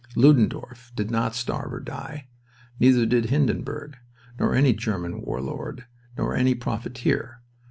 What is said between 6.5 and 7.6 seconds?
profiteer.